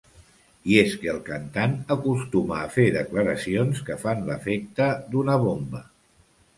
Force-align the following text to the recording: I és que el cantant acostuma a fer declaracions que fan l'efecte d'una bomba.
I 0.69 0.77
és 0.83 0.95
que 1.03 1.11
el 1.13 1.19
cantant 1.27 1.75
acostuma 1.97 2.59
a 2.63 2.71
fer 2.79 2.87
declaracions 2.97 3.85
que 3.91 4.01
fan 4.07 4.27
l'efecte 4.31 4.93
d'una 5.15 5.41
bomba. 5.49 5.89